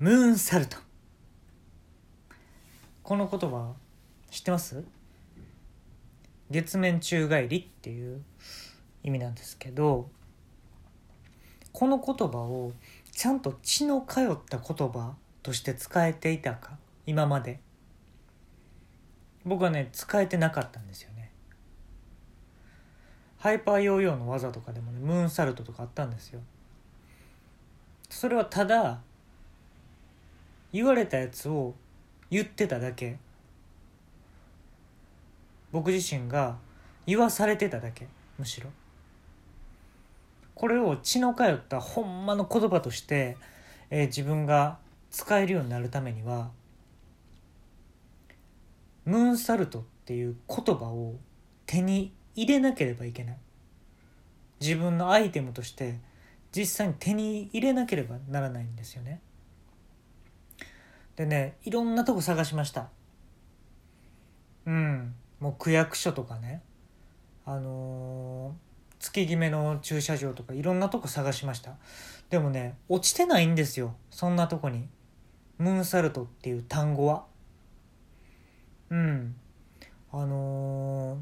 [0.00, 0.78] ムーンサルト。
[3.02, 3.74] この言葉
[4.30, 4.82] 知ってます？
[6.50, 8.22] 月面宙返りっていう
[9.04, 10.08] 意味なんですけど
[11.72, 12.72] この言葉を
[13.12, 16.78] ちゃんと血の通った言葉として使えていたか？
[17.04, 17.60] 今まで。
[19.44, 21.30] 僕はね使えてなかったんですよね。
[23.36, 26.40] ハイパーヨーヨーの技とかでもねムーンサルトとかあったんですよ。
[28.08, 29.02] それはただ
[30.72, 31.74] 言われたやつを
[32.30, 33.18] 言ってただけ。
[35.72, 36.58] 僕自身が
[37.06, 38.70] 言わされてただけむしろ。
[40.54, 43.36] これを血の通ったほんまの言葉として、
[43.88, 44.78] えー、自分が
[45.10, 46.50] 使えるようになるためには
[49.04, 51.14] ムーンサルトっていう言葉を
[51.66, 53.36] 手に入れなければいけない。
[54.60, 55.98] 自分のアイテムとして
[56.52, 59.20] 実際に手に入れなければならないんですよね。
[61.20, 62.88] でねいろんなとこ探しました。
[64.64, 65.14] うん。
[65.38, 66.62] もう区役所とかね。
[67.44, 71.76] あのー月決めの駐車場とかいろんなとこ探しました。
[72.30, 73.96] でもね落ちてないんですよ。
[74.10, 74.88] そんなとこに。
[75.58, 77.26] ムーンサルトっていう単語は。
[78.88, 79.34] うん。
[80.12, 81.18] あのー、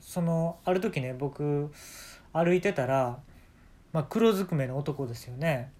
[0.00, 1.70] そのある時ね僕
[2.32, 3.20] 歩いてたら、
[3.92, 5.70] まあ、黒ずくめの男ですよね。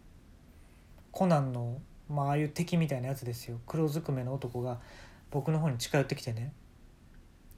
[1.16, 3.60] コナンの、まああいう敵みたいなやつですよ。
[3.66, 4.80] 黒ずくめの男が
[5.30, 6.52] 僕の方に近寄ってきてね。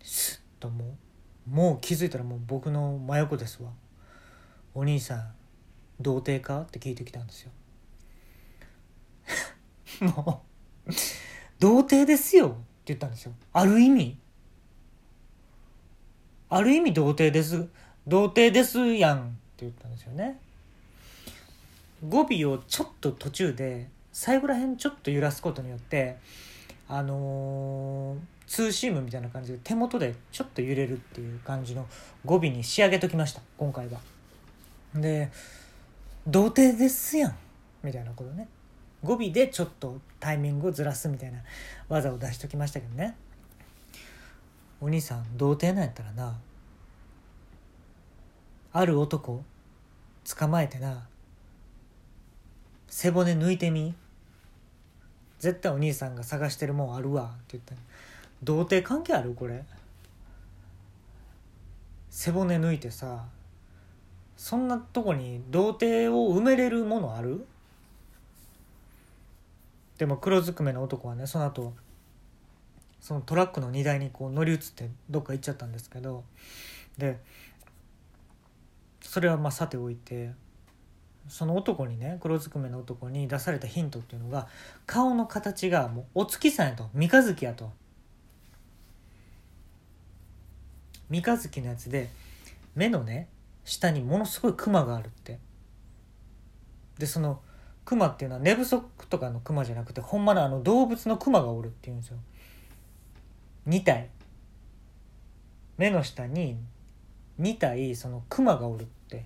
[0.02, 0.96] スッとも
[1.46, 3.70] うもう気づいたらもう僕の真横ですわ。
[4.74, 5.32] お兄さん
[6.00, 6.62] 童貞か？
[6.62, 7.50] って聞いてきたんですよ。
[10.14, 10.44] も
[10.86, 10.90] う
[11.58, 13.32] 童貞ですよって言ったんですよ。
[13.52, 14.18] ある意味。
[16.50, 17.68] ある意味童貞です
[18.06, 19.22] 童貞ですやんっ
[19.56, 20.40] て言ったんですよね。
[22.06, 23.88] 語尾をちょっと途中で
[24.20, 26.16] 最後らへんちょっと揺らすことによって
[26.88, 31.86] あのーツーシームみたいな感じで手元でちょっと揺れるっていう感じの
[32.24, 34.00] 語尾に仕上げときました今回は。
[34.92, 35.30] で
[36.26, 37.36] 「童貞ですやん」
[37.84, 38.48] みたいなことね。
[39.04, 41.38] 語尾でちょっとタイミングをずらすみたいな
[41.88, 43.14] 技を出しときましたけどね。
[44.80, 46.36] お兄さん童貞なんやったらな
[48.72, 49.44] ある男
[50.24, 51.06] 捕まえてな
[52.88, 53.94] 背骨抜いてみ。
[55.38, 57.24] 絶対お兄さんが探してるもんあるわ。
[57.24, 57.74] って言った
[58.42, 59.64] 童貞関係あるこれ。
[62.10, 63.26] 背骨抜いてさ
[64.36, 67.46] そんなとこに童貞を埋めれるものある？
[69.98, 71.74] でも黒ずくめの男はねその後
[73.00, 76.24] そのトラックの荷台にこう乗り移ってどっか行っちゃったんですけど
[76.96, 77.18] で
[79.00, 80.32] それはまあさておいて
[81.28, 84.48] その男にね黒ずくめの男に出されたヒントっていうのが
[84.86, 86.88] 顔の形がもうお月さんやと。
[86.94, 87.70] 三日月やと。
[91.10, 92.10] 三日月のやつで
[92.74, 93.28] 目のね
[93.64, 95.38] 下にものすごいクマがあるって。
[96.98, 97.40] でその
[97.84, 102.18] クマっていうのは寝不足とかのクマじゃなくてほんまのあの動物のクマがおるっていうんですよ。
[103.66, 104.10] 2体。
[105.78, 106.58] 目の下に
[107.40, 109.24] 2体そのクマがおるって。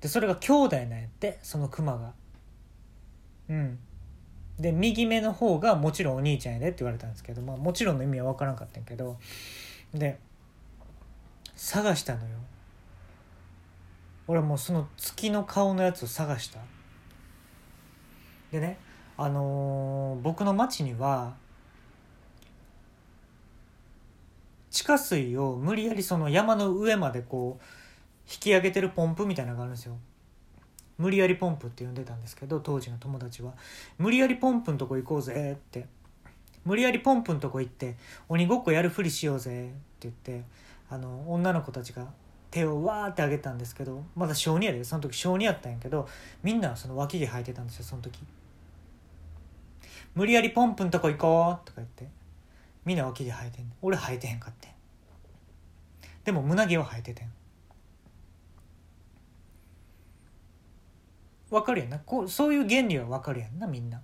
[0.00, 2.12] でそれが兄弟なんやってそのクマが。
[3.48, 3.78] うん。
[4.58, 9.16] で右目の方がもちろんお兄ちゃんやでって言われたんですけど、まあ、もちろんの意味は分からんかったんやけど
[9.94, 10.18] で
[11.56, 12.36] 探したのよ。
[14.26, 16.60] 俺もうその月の顔のやつを探した。
[18.52, 18.78] でね
[19.16, 21.34] あのー、僕の町には
[24.70, 27.64] 地下水を無理やりその山の上までこう
[28.30, 29.96] 引き上げてるポンプみたいなのがあるんですよ。
[30.98, 33.54] 無理やりポンプって呼んでたんですけど当時の友達は。
[33.98, 35.86] 無理やりポンプのとこ行こうぜって。
[36.64, 37.96] 無理やりポンプのとこ行って
[38.28, 40.44] 鬼ごっこやるふりしようぜって言って
[40.90, 42.06] あの女の子たちが
[42.50, 46.08] 手をわーってあげたんですけどまだ小2やでその時小2やったんやけど
[46.42, 48.20] みんなその脇毛生えてたんですよその時。
[50.14, 52.08] 無理やりポンプんとこ行こうとか言って
[52.84, 54.68] みんな脇毛生えてん俺生えてへんかって
[56.24, 57.32] でも胸毛は生えててん。
[61.50, 61.98] わかるやんな。
[61.98, 64.00] こうそういう原理はわかるやんなみんな。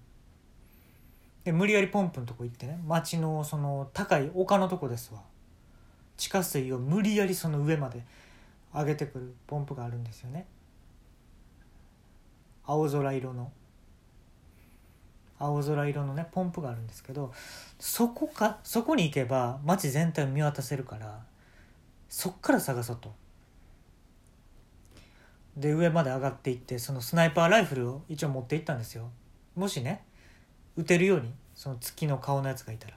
[1.44, 2.78] で無理やりポンプのとこ行ってね。
[2.86, 5.20] 町のその高い丘のとこですわ。
[6.16, 8.02] 地下水を無理やりその上まで
[8.74, 10.46] 上げてくるポンプがあるんですよね。
[12.64, 13.52] 青空色の。
[15.38, 17.32] 青空色のねポンプがあるんですけど
[17.78, 21.20] そこかそこに行けば街全体を見渡せるから
[22.08, 23.14] そっから探そうと。
[25.56, 29.10] で上まで上がっていってそのスナイパーライフルを一応持っていったんですよ。
[29.54, 30.04] もしね
[30.76, 32.94] 撃てるようにその月の顔のやつがいたら。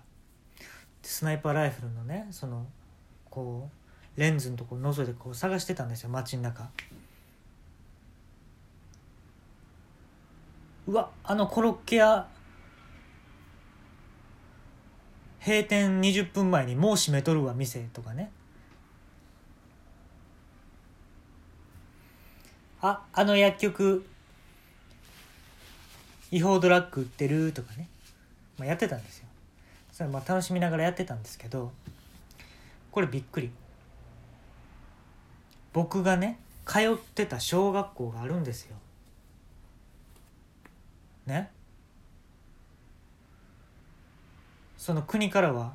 [1.01, 2.65] スナイパーライフルのねその
[3.29, 3.69] こ
[4.17, 6.69] うレンズのところ覗いてこう探してたんですよ街の中。
[10.88, 12.27] うわあのコロッケ屋
[15.39, 18.31] 閉店20分前にもう閉めとるわ店とかね。
[22.81, 24.05] ああの薬局
[26.31, 27.89] 違法ドラッグ売ってるとかね、
[28.57, 29.27] まあ、やってたんですよ。
[29.91, 31.71] それまあ楽しみながらやってたんですけど
[32.91, 33.51] これびっくり。
[35.73, 38.75] 僕がね通ってた小学校があるんですよ。
[41.25, 41.51] ね？
[44.77, 45.73] その国からは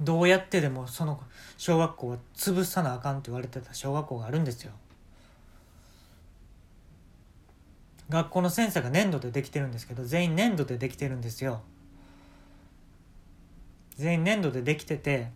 [0.00, 1.20] どうやってでもその
[1.58, 4.72] 小学校は潰さなあかんって言われてた小学校があるんですよ。
[8.10, 11.62] 学校の先生が粘土でできてるんですけど全員粘土でできてるんですよ。
[13.96, 15.30] 全員粘土でできてて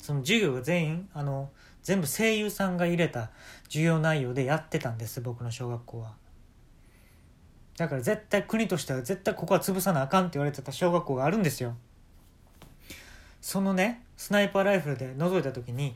[0.00, 1.50] その授業が全員あの
[1.82, 3.30] 全部声優さんが入れた
[3.64, 6.12] 授業内容でやってたんです僕の小学校は。
[7.76, 11.76] だから絶対国としては絶対ここは潰さなあかんって言われてた小学校があるんですよ。
[13.42, 15.94] そのねスナイパーライフルで覗いた時に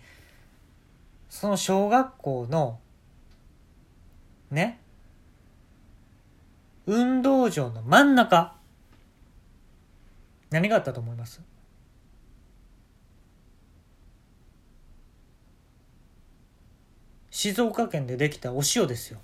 [1.31, 2.79] その小学校の
[4.51, 4.81] ね
[6.89, 8.55] 運動場の真ん中。
[10.49, 11.43] 何があったと思います？
[17.31, 19.21] 静岡県でできたお塩ですよ。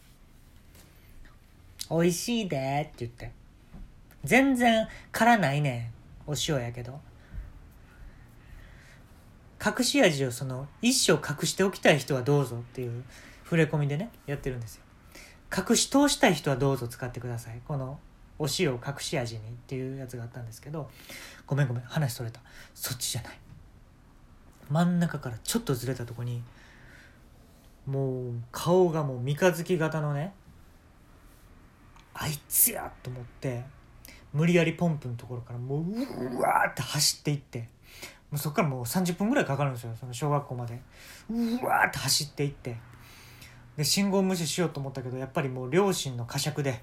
[1.90, 3.32] 美味しいでって言って。
[4.25, 5.90] 全然辛ないね
[6.26, 7.00] んお塩やけど。
[9.64, 13.02] 隠し味をその一生隠しておきたい人はどうぞっていう
[13.44, 14.83] 触れ込みでねやってるんですよ。
[15.56, 17.60] 隠し通したい人はどうぞ使ってください。
[17.66, 17.98] この
[18.38, 20.90] お塩を隠し味にっていうやつがあったんですけど
[21.46, 22.40] ごめんごめん話それた。
[22.74, 23.38] そっちじゃない。
[24.70, 26.42] 真ん中からちょっとずれたとこに
[27.86, 30.32] もう顔がもう三日月型のね
[32.14, 33.62] あいつやと思って
[34.32, 37.68] 無理やりポンプのところからもううわーって走っていって
[38.30, 40.80] もうそこからもう30分ぐらいかかるんですよその小学校まで。
[41.30, 42.76] うわーって走っていって。
[43.76, 46.82] で信号無視しようと思ったけどやっぱりもう両親の呵責で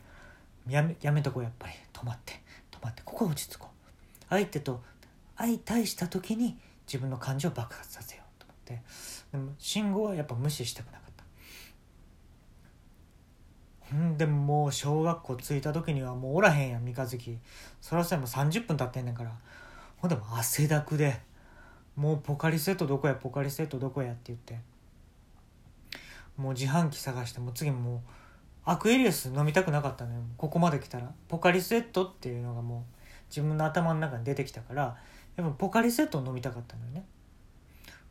[0.67, 1.73] やめやめとこうやっぱり。
[1.93, 2.33] 止まって
[2.71, 4.25] 止まってここ落ち着こう。
[4.29, 4.81] 相手と
[5.37, 6.57] 相対した時に
[6.87, 8.81] 自分の感情を爆発させようと思って。
[9.31, 11.11] でも信号はやっぱ無視したくなかっ
[13.89, 13.95] た。
[13.95, 17.37] んでもう小学校着いた時にはもうおらへんやん三日月。
[17.81, 19.31] そらそもう30分経ってんねんから。
[19.97, 21.19] ほんでも汗だくで
[21.95, 24.59] もうポカリセットどこやポカリセットどこやって言って。
[26.41, 27.99] もう自販機探しても次もう
[28.65, 30.21] アクエリアス飲みたくなかったのよ。
[30.37, 31.11] ここまで来たら。
[31.27, 32.81] ポカリスエットっていうのがもう
[33.29, 34.97] 自分の頭の中に出てきたから
[35.37, 37.05] やっぱポカリスエットを飲みたかったのよね。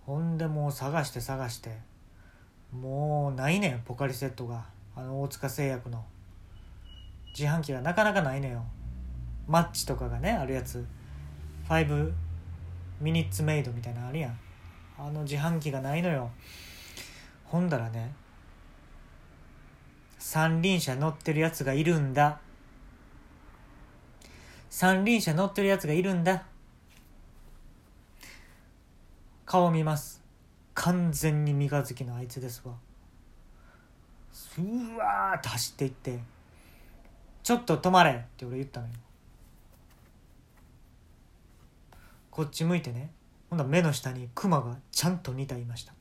[0.06, 1.76] ほんでもう探して探して
[2.72, 4.64] もうないねんポカリセットが。
[4.96, 6.04] あの大塚製薬の。
[7.36, 8.64] 自販機がなかなかないのよ。
[9.46, 10.84] マッチとかがねあるやつ。
[11.68, 12.12] 5
[13.00, 14.38] ミニッツメイドみたいなのあるやん。
[14.98, 16.30] あの自販機がないのよ。
[17.44, 18.12] ほんだらね
[20.20, 22.40] 三輪車乗ってるやつがいるんだ。
[24.68, 26.44] 三輪車乗ってるやつがいるんだ。
[29.47, 30.23] 顔見ます。
[30.75, 32.75] 完全に三日月のあいつですわ。
[34.59, 36.21] うわーって走っていって
[37.42, 38.92] 「ちょっと止まれ」って俺言ったのよ。
[42.30, 43.11] こっち向いてね。
[43.49, 45.94] ほんな目の下にクマがちゃんと似たいました。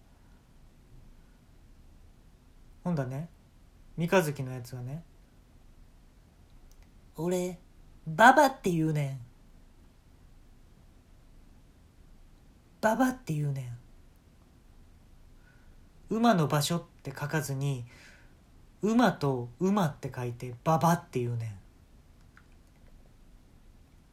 [2.84, 3.30] ほんだね
[4.00, 5.04] 三日月のやつがね
[7.18, 7.60] 「俺
[8.08, 9.20] ババって言うねん」
[12.80, 13.78] 「ババって言うね
[16.10, 17.84] ん」馬の場所って書かずに
[18.82, 21.60] 馬と馬って書いてババって言うねん。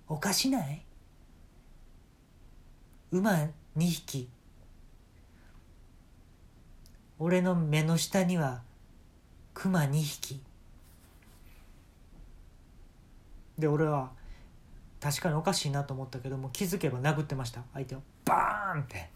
[0.08, 0.84] おかしない？
[3.12, 4.28] 馬2匹。
[7.20, 8.62] 俺の目の下には
[9.58, 10.38] 熊2匹。
[13.58, 14.10] で俺は
[15.00, 18.02] 確かにおかしいなと思ったけども気づけば殴ってました相手を。
[18.26, 19.08] バーンって。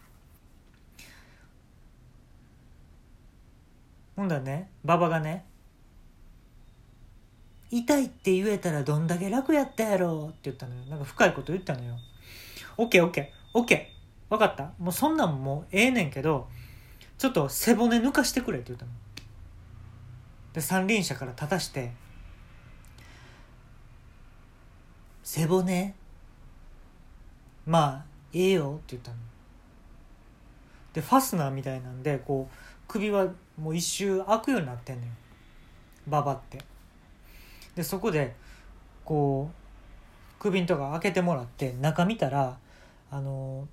[4.15, 5.45] ほんだらね馬場がね
[7.69, 10.81] 「痛いって言えたらどんだけ楽やったやろ」って言ったのよ。
[10.85, 11.99] なんか深いこと言ったのよ。
[12.77, 13.85] OKOKOK
[14.29, 14.73] 分かった？
[14.79, 16.49] もうそんなんもうええねんけど
[17.19, 18.91] ちょっと背骨抜かしてくれって言ったの。
[20.53, 21.91] で三輪車から立たして
[25.23, 25.95] 「背骨？
[27.65, 29.17] まあええよ」って言ったの。
[30.93, 32.55] でファスナーみたいなんでこう
[32.87, 33.27] 首は
[33.57, 35.11] もう一周開くようになってんのよ。
[36.07, 36.59] ババって。
[37.75, 38.35] でそこで
[39.05, 42.57] こう首んとか開けてもらって中見たら
[43.09, 43.67] あの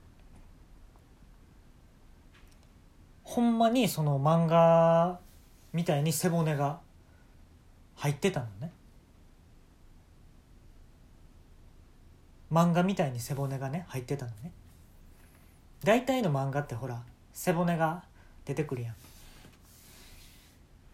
[3.24, 5.18] ほんまにその漫画
[5.72, 6.80] みたいに背骨が
[7.96, 8.72] 入ってたのね。
[12.50, 14.52] 漫画みたいに背骨がね入ってたのね。
[15.84, 18.02] 大体の漫画ってほら背骨が
[18.44, 18.94] 出てくるやん。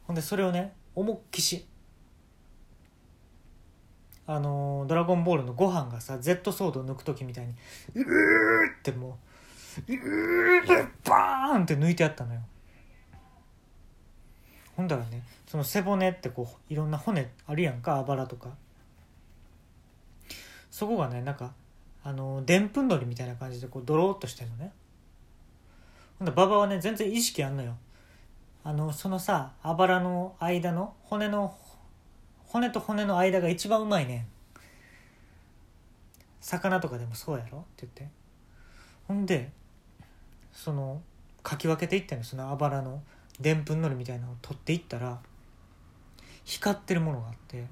[0.06, 1.66] ほんでそれをね思っきし
[4.26, 7.54] あのードラゴンボール」のご飯がさ Z ソードを抜く時みたいに
[7.94, 9.18] うーっても
[9.88, 12.40] ううーバーンって抜いてあったのよ。
[14.76, 18.48] ほんだらねその背骨ってこういろんな骨あるやんかあばらとか。
[20.70, 21.52] そこがねなんか
[22.02, 24.72] あのでんぷんのりみたいな感じでこうドローっとしてんのね。
[26.18, 27.76] ほんで馬場はね全然意識あんのよ。
[28.64, 31.56] あのそのさあばらの間の骨の
[32.46, 34.26] 骨と骨の間が一番うまいねん。
[36.40, 37.58] 魚とかでもそうやろ？
[37.58, 38.08] って言って。
[39.06, 39.52] ほんで
[40.52, 41.00] その
[41.42, 43.02] かき分けていってんのそのあばらの
[43.40, 45.18] でんぷんのりみたいなのを取っていったら
[46.44, 47.64] 光ってるものがあって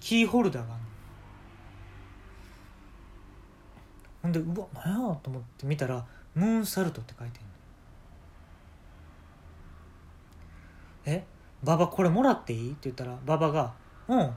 [0.00, 0.82] キーホルダーがある
[4.22, 7.48] ほんでうわ何やと思って見たら「ムーンサルト」って書いてんの。
[11.04, 11.24] え
[11.64, 13.74] 馬場これもらっていい?」って言ったら馬場が
[14.08, 14.32] 「うん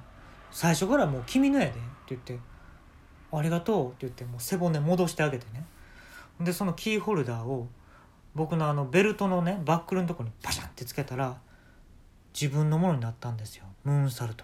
[0.52, 2.40] 最初からもう君のやで」って言って
[3.32, 5.66] 「ありがとう」って言ってもう背骨戻してあげてね。
[6.40, 7.68] でそのキーホルダーを
[8.36, 11.38] 僕のあのベルトのねバックルのとこにパシャンってつけたら
[12.40, 13.64] 自分のものになったんですよ。
[13.86, 14.44] ムーンサルト